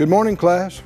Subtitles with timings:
[0.00, 0.82] Good morning, class.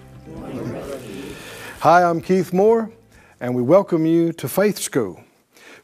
[1.83, 2.91] Hi, I'm Keith Moore,
[3.39, 5.23] and we welcome you to Faith School.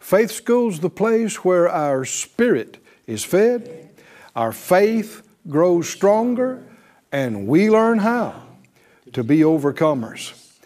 [0.00, 3.88] Faith School's the place where our spirit is fed,
[4.34, 6.66] our faith grows stronger,
[7.12, 8.34] and we learn how
[9.12, 10.58] to be overcomers.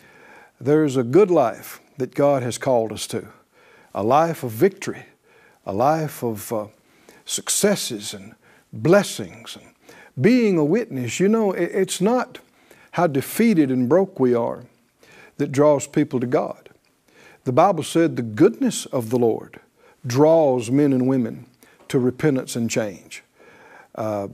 [0.59, 3.29] There's a good life that God has called us to,
[3.95, 5.05] a life of victory,
[5.67, 6.69] a life of uh,
[7.27, 8.35] successes and
[8.73, 9.67] blessings and
[10.19, 11.21] being a witness.
[11.21, 12.39] You know, it's not
[12.95, 14.63] how defeated and broke we are
[15.39, 16.71] that draws people to God.
[17.43, 19.59] The Bible said the goodness of the Lord
[20.07, 21.47] draws men and women
[21.89, 23.25] to repentance and change.
[23.97, 24.29] Uh,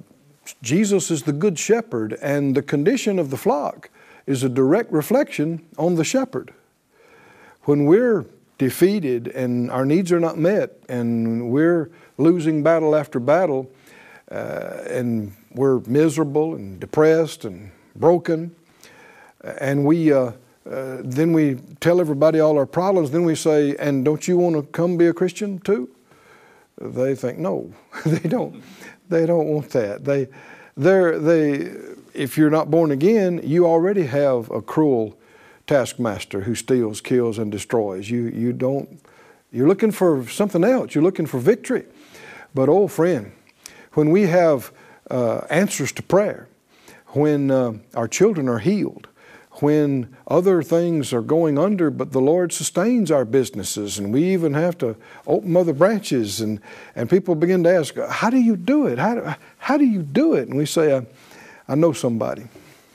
[0.61, 3.89] Jesus is the good shepherd, and the condition of the flock
[4.27, 6.53] is a direct reflection on the shepherd.
[7.63, 8.27] When we're
[8.59, 13.71] defeated and our needs are not met, and we're losing battle after battle,
[14.31, 18.55] uh, and we're miserable and depressed and broken,
[19.43, 20.33] and we uh,
[20.71, 23.11] uh, then we tell everybody all our problems.
[23.11, 25.89] Then we say, "And don't you want to come be a Christian too?"
[26.81, 27.73] They think, "No,
[28.07, 28.63] they don't.
[29.09, 30.05] They don't want that.
[30.05, 30.29] They,
[30.77, 31.73] they're, they.
[32.13, 35.17] If you're not born again, you already have a cruel
[35.67, 38.11] taskmaster who steals, kills, and destroys.
[38.11, 39.01] You you don't.
[39.53, 40.95] You're looking for something else.
[40.95, 41.85] You're looking for victory.
[42.55, 43.33] But oh, friend,
[43.95, 44.73] when we have
[45.11, 46.49] uh, answers to prayer,
[47.13, 49.09] when uh, our children are healed,
[49.55, 54.55] when other things are going under, but the Lord sustains our businesses, and we even
[54.55, 56.61] have to open other branches, and,
[56.95, 58.99] and people begin to ask, How do you do it?
[58.99, 60.49] How do, how do you do it?
[60.49, 61.07] And we say, I,
[61.69, 62.45] I know somebody.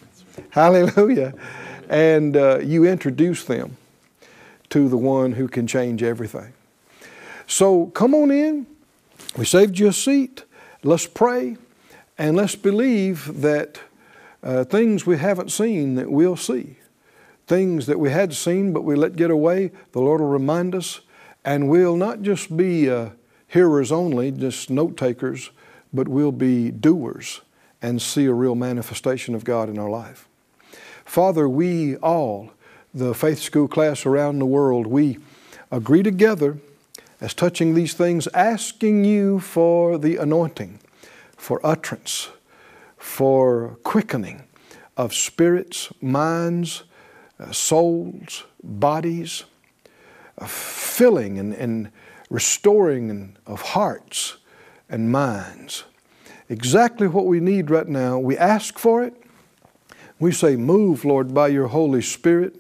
[0.49, 1.33] Hallelujah.
[1.89, 3.77] And uh, you introduce them
[4.69, 6.53] to the one who can change everything.
[7.47, 8.65] So come on in.
[9.37, 10.43] We saved you a seat.
[10.83, 11.57] Let's pray
[12.17, 13.79] and let's believe that
[14.45, 16.77] uh, things we haven't seen that we'll see.
[17.47, 21.01] Things that we had seen but we let get away, the Lord will remind us,
[21.43, 23.09] and we'll not just be uh,
[23.47, 25.49] hearers only, just note takers,
[25.91, 27.41] but we'll be doers
[27.81, 30.27] and see a real manifestation of God in our life.
[31.05, 32.51] Father, we all,
[32.93, 35.19] the faith school class around the world, we
[35.71, 36.57] agree together
[37.21, 40.79] as touching these things, asking you for the anointing,
[41.37, 42.29] for utterance,
[43.05, 44.43] for quickening
[44.97, 46.83] of spirits, minds,
[47.39, 49.45] uh, souls, bodies,
[50.45, 51.91] filling and, and
[52.29, 54.37] restoring of hearts
[54.89, 55.85] and minds.
[56.49, 58.17] Exactly what we need right now.
[58.17, 59.13] We ask for it.
[60.19, 62.59] We say, Move, Lord, by your Holy Spirit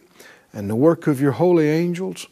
[0.53, 2.27] and the work of your holy angels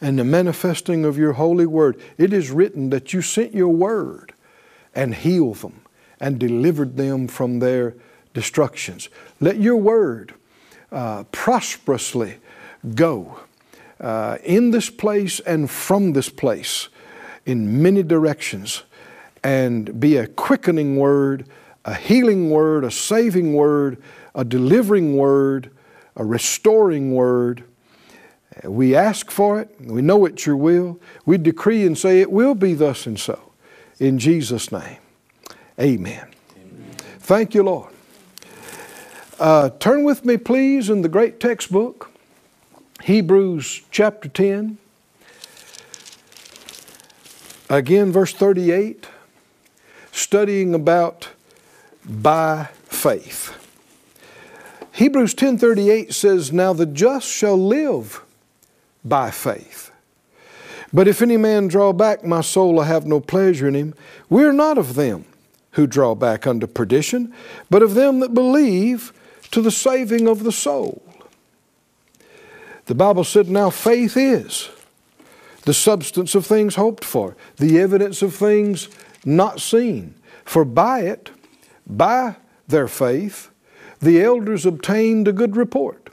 [0.00, 2.00] and the manifesting of your holy word.
[2.16, 4.32] It is written that you sent your word
[4.94, 5.82] and healed them
[6.20, 7.94] and delivered them from their
[8.34, 9.08] destructions.
[9.40, 10.34] Let your word
[10.90, 12.38] uh, prosperously
[12.94, 13.40] go
[14.00, 16.88] uh, in this place and from this place
[17.46, 18.82] in many directions
[19.42, 21.46] and be a quickening word,
[21.84, 24.02] a healing word, a saving word,
[24.34, 25.70] a delivering word,
[26.16, 27.64] a restoring word.
[28.64, 29.74] We ask for it.
[29.80, 31.00] We know it's your will.
[31.24, 33.52] We decree and say it will be thus and so.
[33.98, 34.98] In Jesus' name.
[35.80, 36.26] Amen.
[37.20, 37.92] Thank you, Lord.
[39.38, 42.10] Uh, turn with me, please, in the great textbook,
[43.04, 44.78] Hebrews chapter 10.
[47.70, 49.06] Again, verse 38,
[50.10, 51.28] studying about
[52.04, 53.54] by faith.
[54.92, 58.22] Hebrews 10:38 says, "Now the just shall live
[59.04, 59.92] by faith.
[60.92, 63.94] But if any man draw back, my soul I have no pleasure in him.
[64.28, 65.24] We're not of them
[65.78, 67.32] who draw back unto perdition,
[67.70, 69.12] but of them that believe
[69.52, 71.00] to the saving of the soul.
[72.86, 74.70] The Bible said, Now faith is
[75.62, 78.88] the substance of things hoped for, the evidence of things
[79.24, 80.16] not seen.
[80.44, 81.30] For by it,
[81.86, 82.34] by
[82.66, 83.50] their faith,
[84.00, 86.10] the elders obtained a good report.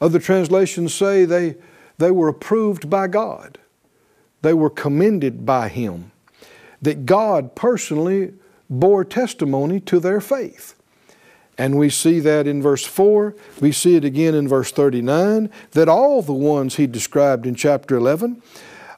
[0.00, 1.56] Other translations say they,
[1.98, 3.58] they were approved by God,
[4.40, 6.12] they were commended by Him,
[6.80, 8.32] that God personally
[8.70, 10.76] bore testimony to their faith.
[11.58, 13.34] And we see that in verse 4.
[13.60, 17.96] We see it again in verse 39 that all the ones he described in chapter
[17.96, 18.40] 11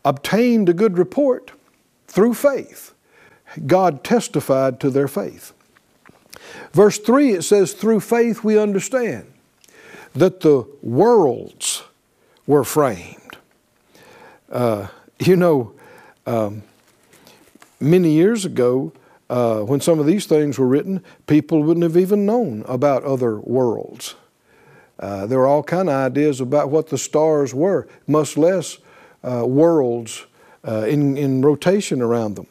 [0.04, 1.50] obtained a good report
[2.06, 2.94] through faith.
[3.66, 5.52] God testified to their faith.
[6.72, 9.32] Verse 3 it says, Through faith we understand
[10.14, 11.82] that the worlds
[12.46, 13.38] were framed.
[14.50, 14.88] Uh,
[15.18, 15.72] you know,
[16.26, 16.62] um,
[17.80, 18.92] many years ago,
[19.32, 23.40] uh, when some of these things were written, people wouldn't have even known about other
[23.40, 24.14] worlds.
[25.00, 28.76] Uh, there were all kind of ideas about what the stars were, much less
[29.24, 30.26] uh, worlds
[30.68, 32.46] uh, in, in rotation around them.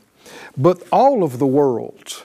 [0.58, 2.24] But all of the worlds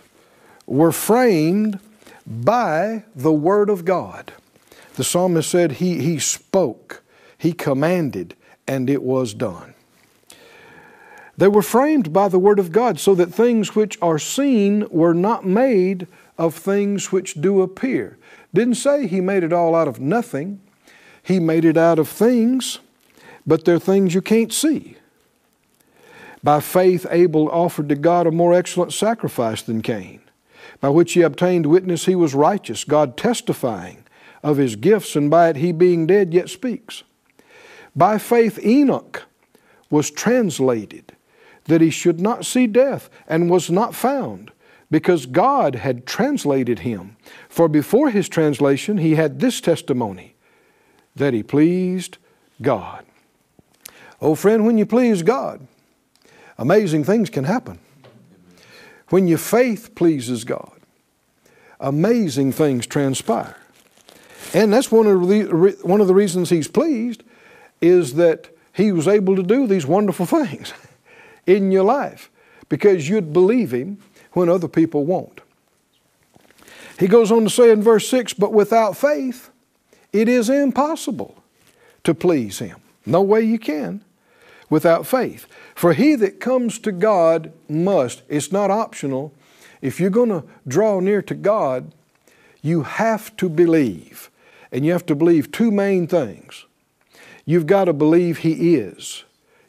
[0.65, 1.79] were framed
[2.27, 4.33] by the Word of God.
[4.95, 7.03] The psalmist said he, he spoke,
[7.37, 8.35] he commanded,
[8.67, 9.75] and it was done.
[11.39, 15.15] They were framed by the Word of God so that things which are seen were
[15.15, 16.07] not made
[16.39, 18.19] of things which do appear.
[18.55, 20.61] Didn't say He made it all out of nothing,
[21.23, 22.79] He made it out of things,
[23.47, 24.97] but they're things you can't see.
[26.43, 30.21] By faith, Abel offered to God a more excellent sacrifice than Cain,
[30.81, 34.05] by which he obtained witness he was righteous, God testifying
[34.43, 37.03] of his gifts, and by it he being dead yet speaks.
[37.97, 39.25] By faith, Enoch
[39.91, 41.16] was translated
[41.67, 44.51] that he should not see death and was not found
[44.91, 47.17] because God had translated him.
[47.49, 50.37] For before his translation, he had this testimony
[51.17, 52.19] that he pleased
[52.63, 53.05] God.
[54.21, 55.67] Oh, friend, when you please God,
[56.59, 57.79] amazing things can happen.
[59.09, 60.81] When your faith pleases God,
[61.81, 63.57] amazing things transpire.
[64.55, 67.23] And that's one of the, one of the reasons he's pleased
[67.81, 70.73] is that he was able to do these wonderful things
[71.47, 72.31] in your life
[72.69, 73.99] because you'd believe him
[74.33, 75.41] when other people won't.
[76.99, 79.51] He goes on to say in verse 6 But without faith,
[80.13, 81.43] it is impossible
[82.05, 82.77] to please him.
[83.05, 84.03] No way you can
[84.71, 85.47] without faith.
[85.75, 89.33] For he that comes to God must, it's not optional.
[89.83, 91.93] If you're going to draw near to God,
[92.63, 94.31] you have to believe.
[94.73, 96.65] And you have to believe two main things.
[97.45, 99.25] You've got to believe He is,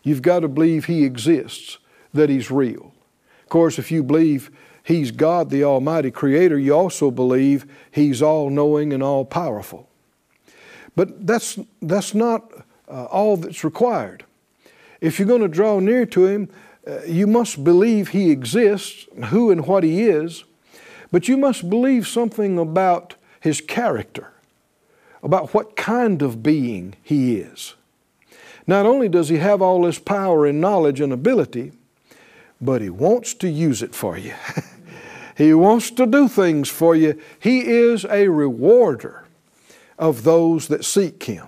[0.07, 1.77] you've got to believe He exists,
[2.13, 2.93] that He's real.
[3.43, 4.49] Of course, if you believe
[4.83, 9.89] He's God, the Almighty Creator, you also believe He's all knowing and all powerful.
[10.95, 12.51] But that's, that's not
[12.87, 14.23] uh, all that's required.
[15.01, 16.49] If you're going to draw near to Him,
[16.87, 20.45] uh, you must believe He exists, who and what He is,
[21.11, 24.31] but you must believe something about His character,
[25.21, 27.75] about what kind of being He is.
[28.67, 31.71] Not only does He have all this power and knowledge and ability,
[32.61, 34.33] but He wants to use it for you.
[35.37, 37.19] he wants to do things for you.
[37.39, 39.25] He is a rewarder
[39.97, 41.47] of those that seek Him.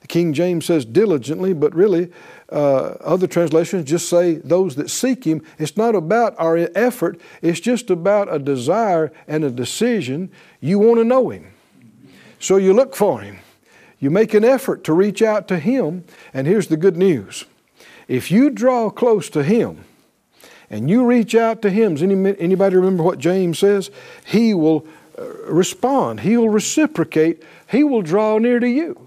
[0.00, 2.10] The King James says diligently, but really
[2.50, 5.42] uh, other translations just say those that seek Him.
[5.58, 10.30] It's not about our effort, it's just about a desire and a decision.
[10.60, 11.52] You want to know Him.
[12.40, 13.38] So you look for Him.
[14.00, 16.04] You make an effort to reach out to Him.
[16.34, 17.44] And here's the good news
[18.08, 19.84] if you draw close to Him,
[20.68, 23.90] and you reach out to Him, does anybody remember what James says?
[24.26, 24.86] He will
[25.18, 29.06] uh, respond, He will reciprocate, He will draw near to you,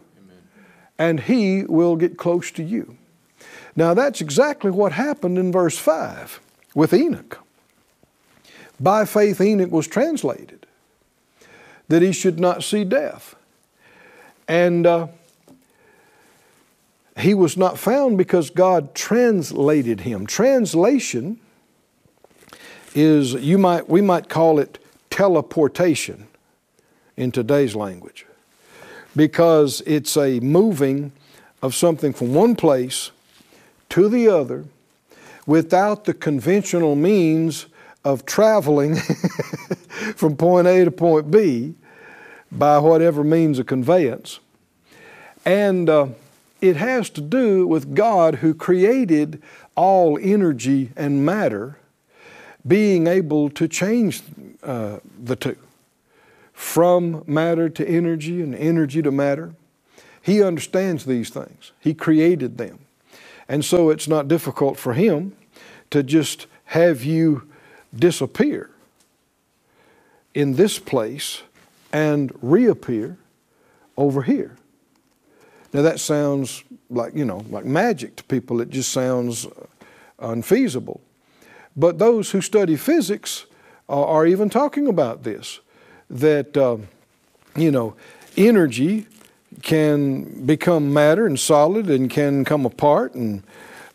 [0.97, 2.97] and He will get close to you.
[3.75, 6.39] Now, that's exactly what happened in verse 5
[6.75, 7.39] with Enoch.
[8.79, 10.65] By faith, Enoch was translated
[11.87, 13.35] that he should not see death.
[14.53, 15.07] And uh,
[17.17, 20.27] he was not found because God translated him.
[20.27, 21.39] Translation
[22.93, 24.77] is, you might, we might call it
[25.09, 26.27] teleportation
[27.17, 28.27] in today's language
[29.15, 31.13] because it's a moving
[31.63, 33.09] of something from one place
[33.89, 34.65] to the other
[35.47, 37.65] without the conventional means
[38.05, 38.97] of traveling
[40.15, 41.73] from point A to point B
[42.51, 44.39] by whatever means of conveyance.
[45.45, 46.07] And uh,
[46.61, 49.41] it has to do with God who created
[49.75, 51.77] all energy and matter
[52.65, 54.21] being able to change
[54.63, 55.57] uh, the two
[56.53, 59.53] from matter to energy and energy to matter.
[60.21, 62.79] He understands these things, He created them.
[63.47, 65.35] And so it's not difficult for him
[65.89, 67.47] to just have you
[67.93, 68.69] disappear
[70.33, 71.43] in this place
[71.91, 73.17] and reappear
[73.97, 74.55] over here.
[75.73, 78.61] Now that sounds like, you know, like magic to people.
[78.61, 79.47] It just sounds
[80.19, 81.01] unfeasible.
[81.75, 83.45] But those who study physics
[83.89, 85.59] are, are even talking about this
[86.09, 86.87] that, um,
[87.55, 87.95] you know,
[88.37, 89.07] energy
[89.61, 93.43] can become matter and solid and can come apart and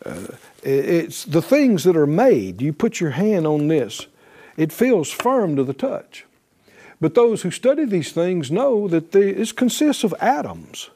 [0.05, 0.27] uh,
[0.63, 4.07] it's the things that are made you put your hand on this
[4.55, 6.25] it feels firm to the touch
[7.01, 10.89] but those who study these things know that they, consists of atoms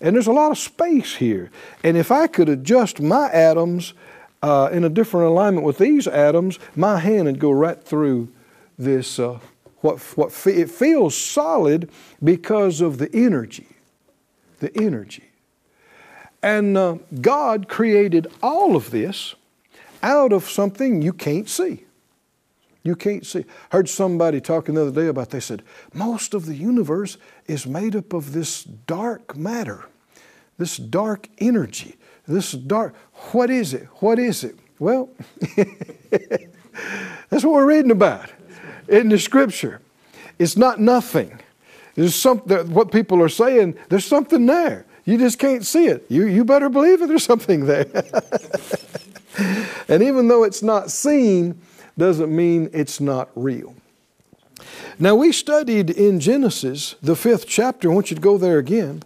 [0.00, 1.50] and there's a lot of space here
[1.82, 3.94] and if i could adjust my atoms
[4.42, 8.28] uh, in a different alignment with these atoms, my hand would go right through
[8.78, 9.18] this.
[9.18, 9.38] Uh,
[9.80, 11.90] what, what fe- it feels solid
[12.22, 13.66] because of the energy.
[14.60, 15.24] The energy.
[16.42, 19.34] And uh, God created all of this
[20.02, 21.84] out of something you can't see.
[22.86, 23.44] You can't see.
[23.70, 25.30] Heard somebody talking the other day about.
[25.30, 29.86] They said most of the universe is made up of this dark matter,
[30.56, 31.96] this dark energy,
[32.28, 32.94] this dark.
[33.32, 33.88] What is it?
[33.94, 34.54] What is it?
[34.78, 35.08] Well,
[35.56, 38.30] that's what we're reading about
[38.88, 39.80] in the Scripture.
[40.38, 41.40] It's not nothing.
[41.96, 42.72] There's something.
[42.72, 43.76] What people are saying.
[43.88, 44.86] There's something there.
[45.04, 46.06] You just can't see it.
[46.08, 47.08] You you better believe it.
[47.08, 47.86] There's something there.
[49.88, 51.60] and even though it's not seen
[51.98, 53.74] doesn't mean it's not real.
[54.98, 59.02] Now, we studied in Genesis, the fifth chapter, I want you to go there again,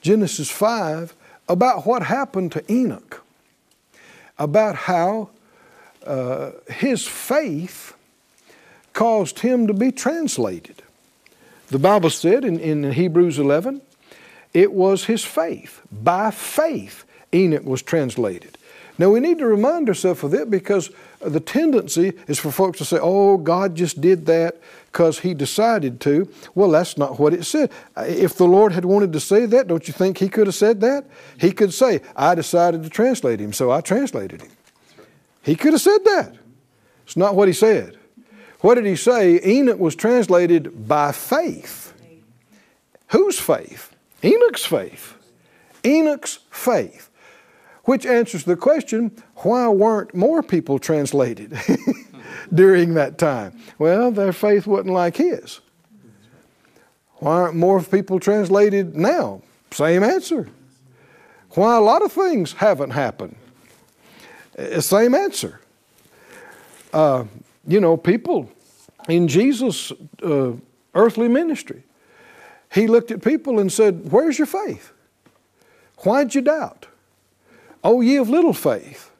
[0.00, 1.14] Genesis 5,
[1.48, 3.22] about what happened to Enoch,
[4.38, 5.30] about how
[6.06, 7.94] uh, his faith
[8.92, 10.82] caused him to be translated.
[11.68, 13.82] The Bible said in, in Hebrews 11,
[14.54, 15.82] it was his faith.
[15.92, 18.56] By faith, Enoch was translated.
[18.98, 22.84] Now we need to remind ourselves of it because the tendency is for folks to
[22.84, 26.30] say, oh, God just did that because He decided to.
[26.54, 27.70] Well, that's not what it said.
[27.96, 30.80] If the Lord had wanted to say that, don't you think He could have said
[30.80, 31.04] that?
[31.38, 34.50] He could say, I decided to translate Him, so I translated Him.
[35.42, 36.34] He could have said that.
[37.04, 37.98] It's not what He said.
[38.60, 39.40] What did He say?
[39.44, 41.92] Enoch was translated by faith.
[43.08, 43.94] Whose faith?
[44.24, 45.14] Enoch's faith.
[45.84, 47.10] Enoch's faith.
[47.86, 51.56] Which answers the question why weren't more people translated
[52.54, 53.58] during that time?
[53.78, 55.60] Well, their faith wasn't like his.
[57.18, 59.40] Why aren't more people translated now?
[59.70, 60.48] Same answer.
[61.50, 63.36] Why a lot of things haven't happened?
[64.58, 65.60] Uh, same answer.
[66.92, 67.24] Uh,
[67.68, 68.50] you know, people
[69.08, 69.92] in Jesus'
[70.24, 70.52] uh,
[70.94, 71.84] earthly ministry,
[72.72, 74.92] he looked at people and said, Where's your faith?
[75.98, 76.88] Why'd you doubt?
[77.86, 79.12] Oh, ye of little faith.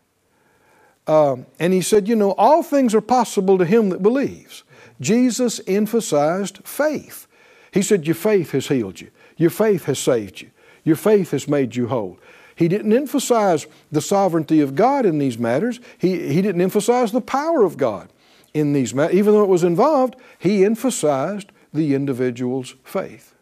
[1.07, 4.65] Um, and he said, You know, all things are possible to him that believes.
[5.01, 7.29] Jesus emphasized faith.
[7.71, 10.51] He said, Your faith has healed you, your faith has saved you,
[10.83, 12.19] your faith has made you whole.
[12.57, 17.21] He didn't emphasize the sovereignty of God in these matters, he, he didn't emphasize the
[17.21, 18.09] power of God
[18.53, 19.15] in these matters.
[19.15, 23.33] Even though it was involved, he emphasized the individual's faith.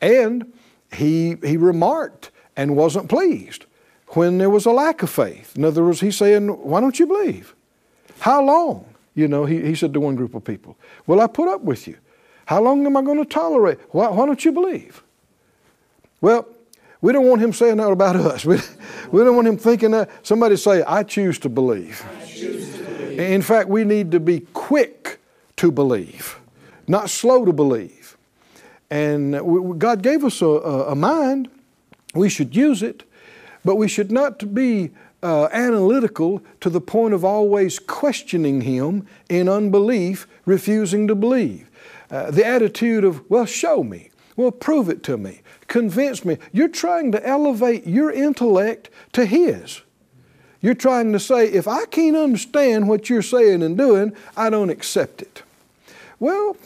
[0.00, 0.54] And
[0.90, 3.66] he, he remarked and wasn't pleased
[4.12, 5.56] when there was a lack of faith.
[5.56, 7.54] In other words, he's saying, Why don't you believe?
[8.20, 8.86] How long?
[9.14, 10.76] You know, he, he said to one group of people,
[11.06, 11.96] Well, I put up with you.
[12.46, 13.78] How long am I going to tolerate?
[13.90, 15.02] Why, why don't you believe?
[16.20, 16.46] Well,
[17.00, 18.44] we don't want him saying that about us.
[18.46, 18.58] We,
[19.10, 20.10] we don't want him thinking that.
[20.22, 22.02] Somebody say, I choose to believe.
[22.26, 23.18] Choose to believe.
[23.20, 25.20] In fact, we need to be quick
[25.56, 26.40] to believe,
[26.88, 28.16] not slow to believe.
[28.90, 31.50] And we, God gave us a, a mind.
[32.14, 33.02] We should use it.
[33.64, 34.90] But we should not be
[35.22, 41.70] uh, analytical to the point of always questioning Him in unbelief, refusing to believe.
[42.10, 46.38] Uh, the attitude of, well, show me, well, prove it to me, convince me.
[46.52, 49.82] You're trying to elevate your intellect to His.
[50.60, 54.70] You're trying to say, if I can't understand what you're saying and doing, I don't
[54.70, 55.42] accept it.
[56.20, 56.56] Well,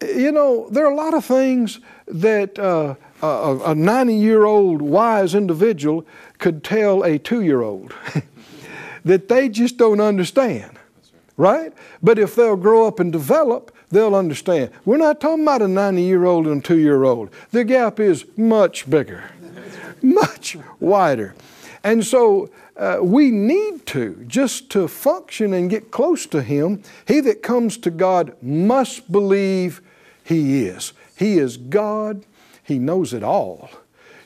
[0.00, 5.34] you know, there are a lot of things that uh, a 90 year old wise
[5.34, 6.06] individual
[6.38, 7.94] could tell a two year old
[9.04, 10.78] that they just don't understand.
[11.36, 11.72] Right?
[12.02, 14.70] But if they'll grow up and develop, they'll understand.
[14.84, 17.30] We're not talking about a 90 year old and a two year old.
[17.52, 19.30] The gap is much bigger,
[20.02, 21.34] much wider.
[21.84, 27.20] And so uh, we need to, just to function and get close to Him, he
[27.20, 29.80] that comes to God must believe
[30.24, 30.92] He is.
[31.16, 32.24] He is God
[32.66, 33.70] he knows it all.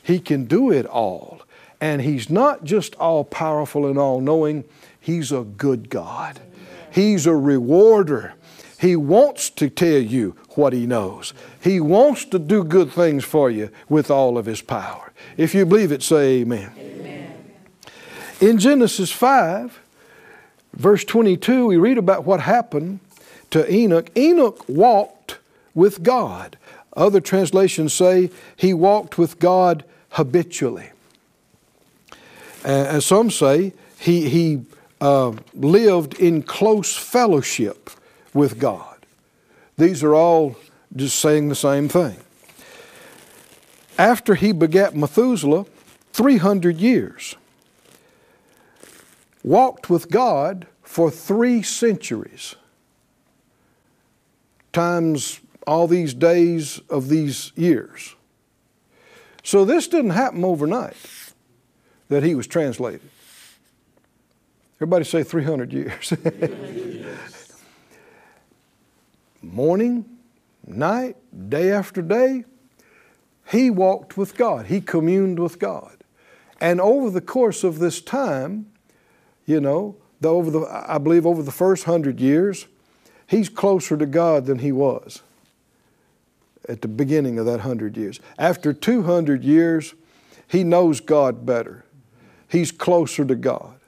[0.01, 1.41] He can do it all.
[1.79, 4.63] And He's not just all powerful and all knowing,
[4.99, 6.39] He's a good God.
[6.91, 8.33] He's a rewarder.
[8.79, 11.33] He wants to tell you what He knows.
[11.63, 15.13] He wants to do good things for you with all of His power.
[15.37, 16.71] If you believe it, say amen.
[16.77, 17.43] amen.
[18.39, 19.79] In Genesis 5,
[20.73, 23.01] verse 22, we read about what happened
[23.51, 24.09] to Enoch.
[24.17, 25.37] Enoch walked
[25.75, 26.57] with God.
[26.93, 30.91] Other translations say he walked with God habitually.
[32.63, 34.65] And some say he, he
[34.99, 37.89] uh, lived in close fellowship
[38.33, 39.05] with God.
[39.77, 40.55] These are all
[40.95, 42.17] just saying the same thing.
[43.97, 45.65] After he begat Methuselah,
[46.13, 47.35] 300 years.
[49.43, 52.55] walked with God for three centuries,
[54.71, 58.15] times all these days of these years.
[59.43, 60.95] So this didn't happen overnight
[62.09, 63.01] that he was translated.
[64.77, 66.13] Everybody say 300 years.
[69.41, 70.05] Morning,
[70.65, 71.17] night,
[71.49, 72.45] day after day,
[73.47, 74.67] he walked with God.
[74.67, 75.97] He communed with God.
[76.59, 78.71] And over the course of this time,
[79.45, 82.67] you know, the, over the, I believe over the first hundred years,
[83.25, 85.21] he's closer to God than he was
[86.67, 88.19] at the beginning of that hundred years.
[88.37, 89.93] After 200 years,
[90.47, 91.85] he knows God better.
[92.47, 93.79] He's closer to God.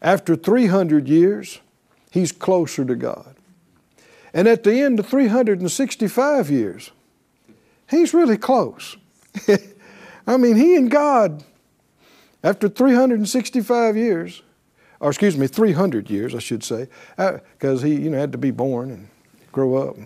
[0.00, 1.60] After 300 years,
[2.10, 3.34] he's closer to God.
[4.34, 6.90] And at the end of 365 years,
[7.88, 8.96] he's really close.
[10.26, 11.44] I mean, he and God,
[12.42, 14.42] after 365 years,
[15.00, 18.38] or excuse me, 300 years, I should say, because uh, he you know, had to
[18.38, 19.08] be born and
[19.50, 19.96] grow up.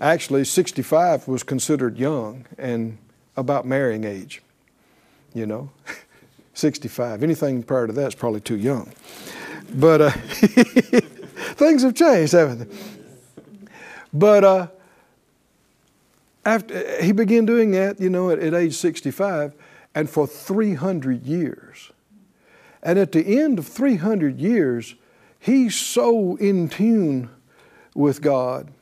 [0.00, 2.98] Actually, 65 was considered young and
[3.36, 4.42] about marrying age,
[5.34, 5.70] you know.
[6.54, 7.22] 65.
[7.22, 8.92] Anything prior to that is probably too young.
[9.74, 12.76] But uh, things have changed, haven't they?
[14.12, 14.66] But uh,
[16.46, 19.54] after he began doing that, you know, at, at age 65,
[19.94, 21.90] and for 300 years.
[22.82, 24.94] And at the end of 300 years,
[25.38, 27.28] he's so in tune
[27.94, 28.72] with God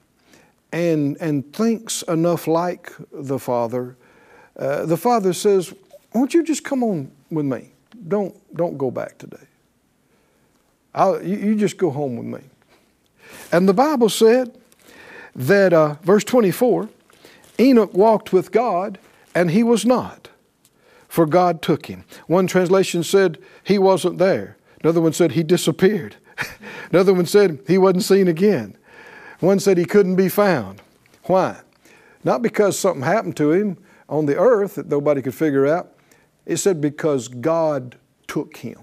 [0.74, 3.96] and, and thinks enough like the Father.
[4.58, 5.72] Uh, the Father says,
[6.12, 7.70] Won't you just come on with me?
[8.08, 9.46] Don't, don't go back today.
[10.92, 12.48] I'll, you, you just go home with me.
[13.52, 14.58] And the Bible said
[15.36, 16.88] that, uh, verse 24,
[17.60, 18.98] Enoch walked with God
[19.32, 20.28] and he was not,
[21.08, 22.04] for God took him.
[22.26, 24.56] One translation said he wasn't there.
[24.82, 26.16] Another one said he disappeared.
[26.90, 28.76] Another one said he wasn't seen again.
[29.40, 30.80] One said he couldn't be found.
[31.24, 31.60] Why?
[32.22, 35.92] Not because something happened to him on the earth that nobody could figure out.
[36.46, 38.78] It said because God took him.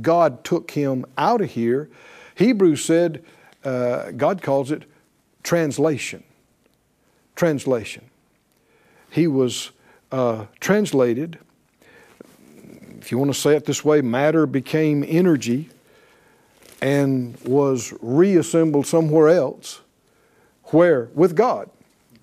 [0.00, 1.88] God took him out of here.
[2.34, 3.24] Hebrews said,
[3.64, 4.84] uh, God calls it
[5.42, 6.22] translation.
[7.34, 8.04] Translation.
[9.10, 9.70] He was
[10.12, 11.38] uh, translated,
[13.00, 15.70] if you want to say it this way, matter became energy
[16.86, 19.80] and was reassembled somewhere else.
[20.66, 21.08] Where?
[21.14, 21.68] With God,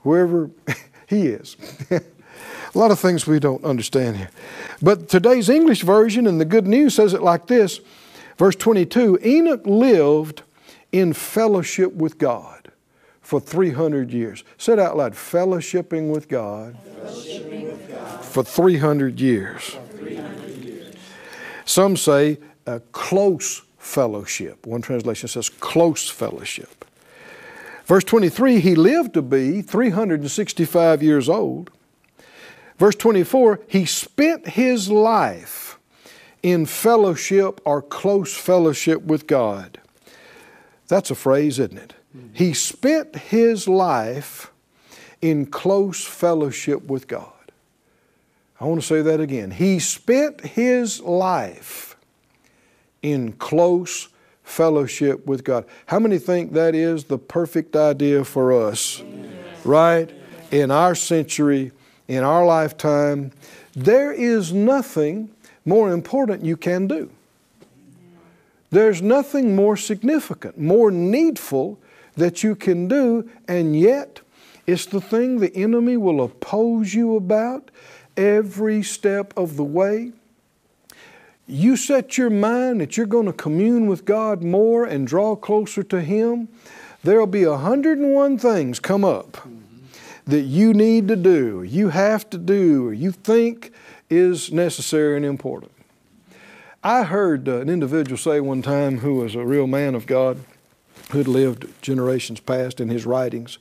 [0.03, 0.49] wherever
[1.07, 1.57] He is.
[1.91, 2.01] a
[2.73, 4.29] lot of things we don't understand here.
[4.81, 7.81] But today's English version and the Good News says it like this
[8.37, 10.43] Verse 22 Enoch lived
[10.93, 12.71] in fellowship with God
[13.21, 14.45] for 300 years.
[14.57, 18.25] Said out loud, fellowshipping with God, fellowshipping with God.
[18.25, 19.63] For, 300 years.
[19.63, 20.95] for 300 years.
[21.65, 24.65] Some say a close fellowship.
[24.65, 26.85] One translation says close fellowship.
[27.85, 31.69] Verse 23, he lived to be 365 years old.
[32.77, 35.77] Verse 24, he spent his life
[36.41, 39.79] in fellowship or close fellowship with God.
[40.87, 41.93] That's a phrase, isn't it?
[42.13, 42.27] Hmm.
[42.33, 44.51] He spent his life
[45.21, 47.31] in close fellowship with God.
[48.59, 49.51] I want to say that again.
[49.51, 51.92] He spent his life
[53.03, 54.07] in close
[54.43, 55.65] fellowship with God.
[55.85, 59.03] How many think that is the perfect idea for us?
[59.63, 60.11] Right?
[60.51, 61.71] In our century,
[62.07, 63.31] in our lifetime,
[63.73, 65.29] there is nothing
[65.65, 67.09] more important you can do.
[68.71, 71.79] There's nothing more significant, more needful
[72.15, 74.21] that you can do, and yet
[74.65, 77.69] it's the thing the enemy will oppose you about
[78.17, 80.11] every step of the way
[81.47, 85.83] you set your mind that you're going to commune with God more and draw closer
[85.83, 86.47] to Him,
[87.03, 89.47] there'll be 101 things come up
[90.25, 93.73] that you need to do, you have to do, or you think
[94.09, 95.71] is necessary and important.
[96.83, 100.39] I heard uh, an individual say one time who was a real man of God,
[101.11, 103.57] who had lived generations past in his writings.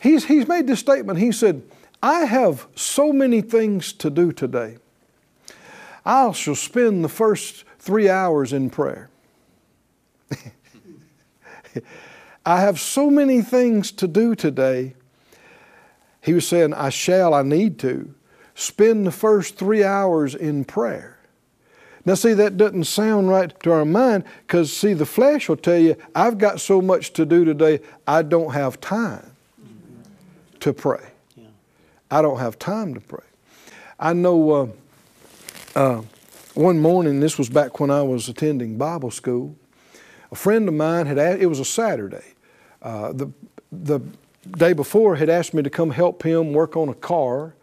[0.00, 1.18] He's, he's made this statement.
[1.18, 1.62] He said,
[2.02, 4.78] I have so many things to do today.
[6.04, 9.08] I shall spend the first three hours in prayer.
[12.44, 14.94] I have so many things to do today.
[16.20, 18.14] He was saying, I shall, I need to
[18.54, 21.18] spend the first three hours in prayer.
[22.04, 25.78] Now, see, that doesn't sound right to our mind because, see, the flesh will tell
[25.78, 29.36] you, I've got so much to do today, I don't have time
[30.60, 31.04] to pray.
[32.10, 33.24] I don't have time to pray.
[34.00, 34.50] I know.
[34.50, 34.66] Uh,
[35.74, 36.02] uh,
[36.54, 39.56] one morning, this was back when I was attending Bible school,
[40.30, 42.34] a friend of mine had asked, it was a Saturday.
[42.82, 43.30] Uh, the,
[43.70, 44.00] the
[44.50, 47.54] day before had asked me to come help him work on a car,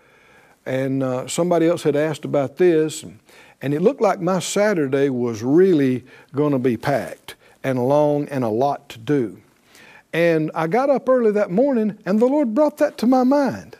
[0.65, 3.19] and uh, somebody else had asked about this, and,
[3.61, 8.43] and it looked like my Saturday was really going to be packed and long and
[8.43, 9.41] a lot to do.
[10.13, 13.77] And I got up early that morning, and the Lord brought that to my mind.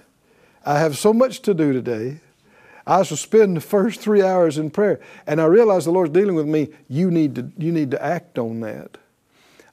[0.66, 2.20] I have so much to do today.
[2.90, 5.00] I shall spend the first three hours in prayer.
[5.28, 6.70] And I realized the Lord's dealing with me.
[6.88, 8.98] You need to, you need to act on that.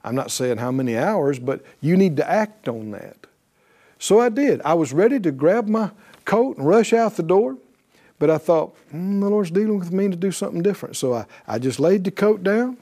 [0.03, 3.17] I'm not saying how many hours, but you need to act on that.
[3.97, 4.61] So I did.
[4.61, 5.89] I was ready to grab my
[6.25, 7.57] coat and rush out the door,
[8.19, 10.95] but I thought, mm, the Lord's dealing with me to do something different.
[10.95, 12.77] So I, I just laid the coat down.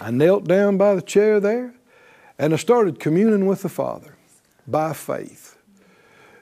[0.00, 1.74] I knelt down by the chair there,
[2.40, 4.16] and I started communing with the Father
[4.66, 5.56] by faith.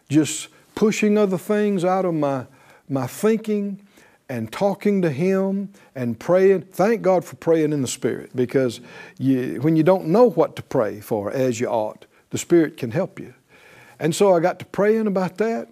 [0.08, 2.46] Just pushing other things out of my,
[2.88, 3.80] my thinking
[4.28, 6.62] and talking to Him and praying.
[6.62, 8.80] Thank God for praying in the Spirit because
[9.18, 12.90] you, when you don't know what to pray for as you ought, the Spirit can
[12.90, 13.34] help you.
[13.98, 15.68] And so I got to praying about that,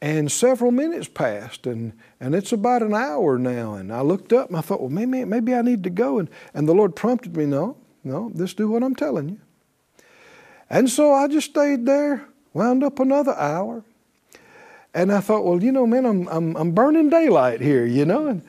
[0.00, 3.74] and several minutes passed, and, and it's about an hour now.
[3.74, 6.18] And I looked up and I thought, well, maybe, maybe I need to go.
[6.18, 9.40] And, and the Lord prompted me, no, no, just do what I'm telling you.
[10.70, 12.24] And so I just stayed there,
[12.54, 13.84] wound up another hour.
[14.92, 18.26] And I thought, well, you know, man, I'm, I'm, I'm burning daylight here, you know.
[18.26, 18.42] And,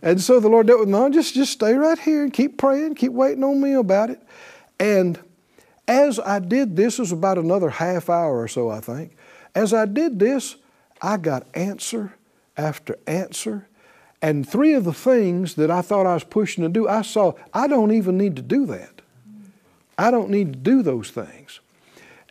[0.00, 2.56] and so the Lord dealt with me, no, just, just stay right here and keep
[2.56, 4.22] praying, keep waiting on me about it.
[4.80, 5.18] And
[5.86, 9.16] as I did this, was about another half hour or so, I think.
[9.54, 10.56] As I did this,
[11.00, 12.14] I got answer
[12.56, 13.66] after answer.
[14.22, 17.34] And three of the things that I thought I was pushing to do, I saw
[17.52, 19.02] I don't even need to do that.
[19.98, 21.60] I don't need to do those things.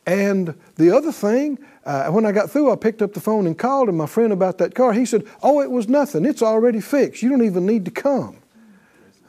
[0.05, 3.57] And the other thing, uh, when I got through, I picked up the phone and
[3.57, 4.93] called him, my friend, about that car.
[4.93, 6.25] He said, Oh, it was nothing.
[6.25, 7.21] It's already fixed.
[7.21, 8.37] You don't even need to come.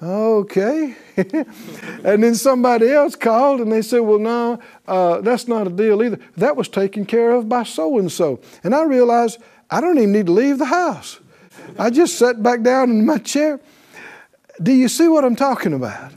[0.03, 0.97] Okay.
[1.17, 4.59] and then somebody else called and they said, Well, no,
[4.89, 6.19] uh, that's not a deal either.
[6.37, 8.41] That was taken care of by so and so.
[8.65, 9.39] And I realized
[9.71, 11.21] I don't even need to leave the house.
[11.79, 13.61] I just sat back down in my chair.
[14.63, 16.13] Do you see what I'm talking about?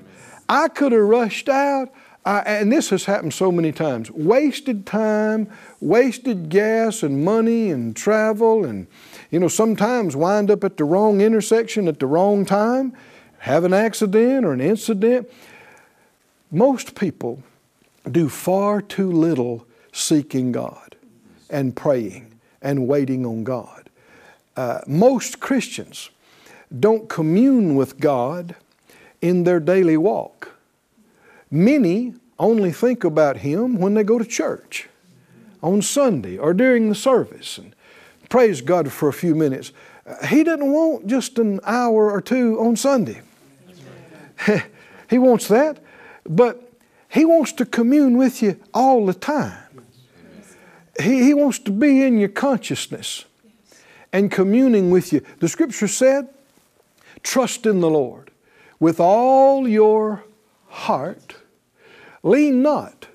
[0.49, 1.91] I could have rushed out.
[2.25, 5.47] Uh, and this has happened so many times wasted time,
[5.79, 8.87] wasted gas and money and travel, and
[9.29, 12.93] you know, sometimes wind up at the wrong intersection at the wrong time,
[13.39, 15.29] have an accident or an incident.
[16.51, 17.43] Most people
[18.11, 20.95] do far too little seeking God
[21.49, 23.89] and praying and waiting on God.
[24.57, 26.09] Uh, most Christians
[26.79, 28.55] don't commune with God
[29.21, 30.54] in their daily walk.
[31.55, 34.89] Many only think about Him when they go to church
[35.63, 37.73] on Sunday or during the service and
[38.27, 39.71] praise God for a few minutes.
[40.05, 43.21] Uh, he doesn't want just an hour or two on Sunday.
[45.09, 45.79] he wants that,
[46.25, 46.73] but
[47.07, 49.57] He wants to commune with you all the time.
[51.01, 53.23] He, he wants to be in your consciousness
[54.11, 55.21] and communing with you.
[55.39, 56.27] The scripture said,
[57.23, 58.29] Trust in the Lord
[58.77, 60.25] with all your
[60.67, 61.35] heart
[62.25, 63.07] Lean not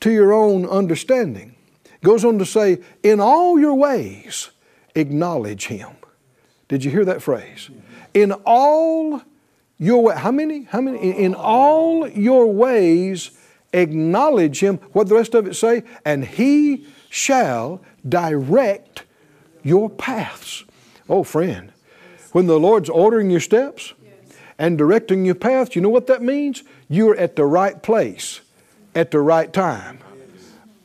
[0.00, 1.54] to your own understanding.
[2.02, 4.48] Goes on to say, in all your ways,
[4.94, 5.90] acknowledge him.
[6.66, 7.68] Did you hear that phrase?
[8.14, 9.22] In all
[9.78, 10.62] your way, how many?
[10.64, 10.98] How many?
[10.98, 13.30] In, in all your ways,
[13.74, 14.78] acknowledge him.
[14.92, 15.82] What the rest of it say?
[16.06, 19.02] And he shall direct
[19.62, 20.64] your paths.
[21.10, 21.72] Oh, friend,
[22.32, 23.92] when the Lord's ordering your steps
[24.58, 26.62] and directing your paths, you know what that means?
[26.88, 28.40] You're at the right place
[28.96, 29.98] at the right time.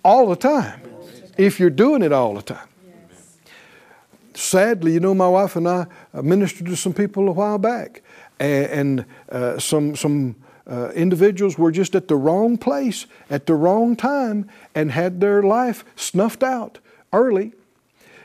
[0.03, 0.81] All the time.
[1.37, 2.67] If you're doing it all the time.
[4.33, 8.01] Sadly, you know, my wife and I ministered to some people a while back,
[8.39, 10.35] and, and uh, some, some
[10.69, 15.41] uh, individuals were just at the wrong place at the wrong time and had their
[15.41, 16.79] life snuffed out
[17.13, 17.53] early.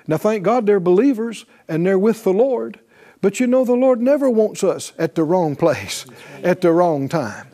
[0.07, 2.81] Now, thank God they're believers and they're with the Lord.
[3.20, 6.07] But you know, the Lord never wants us at the wrong place
[6.42, 7.49] at the wrong time.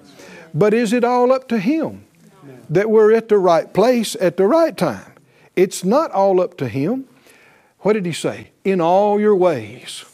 [0.53, 2.05] But is it all up to Him?
[2.71, 5.13] That we're at the right place at the right time.
[5.57, 7.07] It's not all up to Him.
[7.81, 8.51] What did He say?
[8.65, 10.05] In all your ways.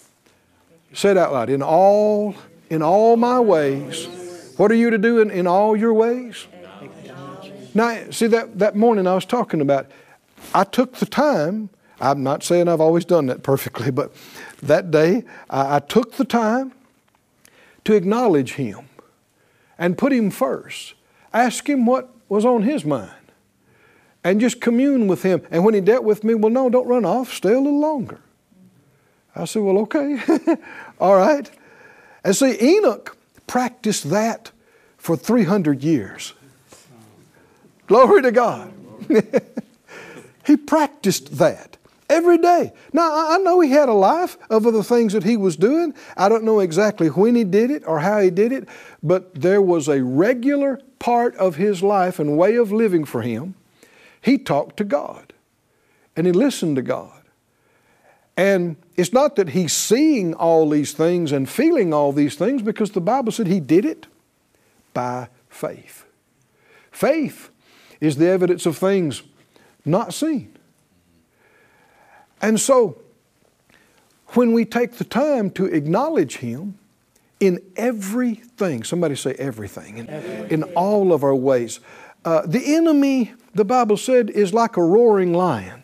[0.92, 1.50] Say it out loud.
[1.50, 2.34] In all,
[2.70, 4.06] in all my ways.
[4.56, 6.46] What are you to do in, in all your ways?
[7.74, 9.86] Now, see that, that morning I was talking about,
[10.52, 14.12] I took the time, I'm not saying I've always done that perfectly, but
[14.62, 16.72] that day I, I took the time
[17.84, 18.88] to acknowledge Him
[19.78, 20.94] and put Him first.
[21.32, 23.12] Ask Him what was on his mind.
[24.24, 25.42] And just commune with him.
[25.50, 28.20] And when he dealt with me, well, no, don't run off, stay a little longer.
[29.34, 30.18] I said, Well, okay.
[31.00, 31.48] All right.
[32.24, 34.50] And see, Enoch practiced that
[34.96, 36.34] for 300 years.
[37.86, 38.72] Glory to God.
[40.46, 41.77] he practiced that
[42.08, 42.72] every day.
[42.92, 45.94] Now, I know he had a life of other things that he was doing.
[46.16, 48.68] I don't know exactly when he did it or how he did it,
[49.02, 53.54] but there was a regular part of his life and way of living for him.
[54.20, 55.32] He talked to God
[56.16, 57.12] and he listened to God.
[58.36, 62.92] And it's not that he's seeing all these things and feeling all these things because
[62.92, 64.06] the Bible said he did it
[64.94, 66.04] by faith.
[66.92, 67.50] Faith
[68.00, 69.22] is the evidence of things
[69.84, 70.57] not seen.
[72.40, 73.00] And so,
[74.28, 76.78] when we take the time to acknowledge Him
[77.40, 80.08] in everything, somebody say everything, in,
[80.50, 81.80] in all of our ways,
[82.24, 85.82] uh, the enemy, the Bible said, is like a roaring lion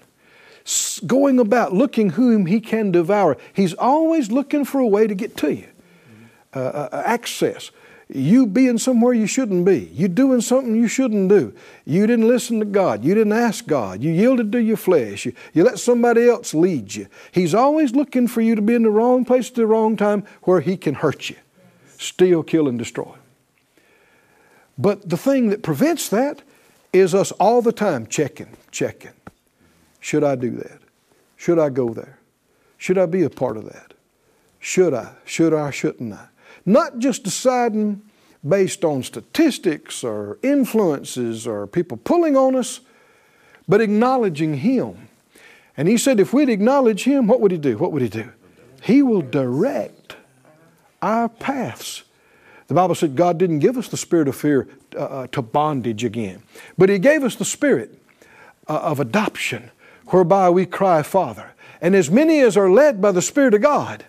[1.06, 3.36] going about looking whom he can devour.
[3.52, 5.68] He's always looking for a way to get to you,
[6.54, 7.70] uh, uh, uh access
[8.14, 11.52] you being somewhere you shouldn't be, you doing something you shouldn't do,
[11.84, 15.32] you didn't listen to God, you didn't ask God, you yielded to your flesh, you,
[15.52, 17.08] you let somebody else lead you.
[17.32, 20.24] He's always looking for you to be in the wrong place at the wrong time
[20.42, 21.36] where He can hurt you,
[21.98, 23.14] steal, kill, and destroy.
[24.78, 26.42] But the thing that prevents that
[26.92, 29.12] is us all the time checking, checking.
[29.98, 30.80] Should I do that?
[31.36, 32.18] Should I go there?
[32.78, 33.94] Should I be a part of that?
[34.60, 35.12] Should I?
[35.24, 35.70] Should I?
[35.70, 36.28] Shouldn't I?
[36.66, 38.02] Not just deciding
[38.46, 42.80] based on statistics or influences or people pulling on us,
[43.66, 45.08] but acknowledging Him.
[45.76, 47.76] And He said if we'd acknowledge Him, what would He do?
[47.78, 48.30] What would He do?
[48.82, 50.16] He will direct
[51.00, 52.02] our paths.
[52.66, 56.04] The Bible said God didn't give us the spirit of fear uh, uh to bondage
[56.04, 56.42] again,
[56.78, 57.98] but He gave us the spirit
[58.68, 59.70] uh, of adoption,
[60.06, 61.52] whereby we cry, Father.
[61.80, 64.04] And as many as are led by the Spirit of God,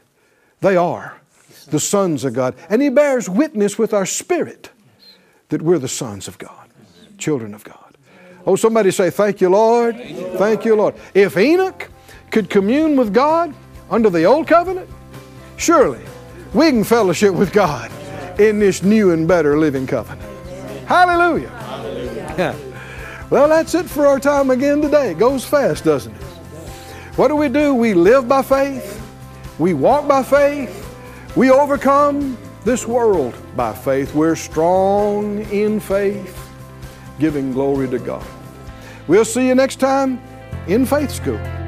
[0.62, 1.20] they are
[1.66, 2.56] the sons of God.
[2.70, 4.70] And He bears witness with our spirit
[5.50, 6.70] that we're the sons of God,
[7.18, 7.98] children of God.
[8.46, 9.98] Oh, somebody say, Thank you, Lord.
[10.38, 10.96] Thank you, Lord.
[11.14, 11.90] If Enoch
[12.32, 13.54] could commune with God
[13.90, 14.90] under the old covenant,
[15.58, 16.02] surely
[16.54, 17.92] we can fellowship with God
[18.40, 20.30] in this new and better living covenant.
[20.88, 21.50] Hallelujah.
[21.50, 22.56] Hallelujah.
[23.32, 25.10] Well, that's it for our time again today.
[25.10, 26.22] It goes fast, doesn't it?
[27.16, 27.74] What do we do?
[27.74, 29.02] We live by faith,
[29.58, 30.85] we walk by faith,
[31.36, 34.16] we overcome this world by faith.
[34.16, 36.50] We're strong in faith,
[37.20, 38.26] giving glory to God.
[39.08, 40.22] We'll see you next time
[40.68, 41.65] in Faith School.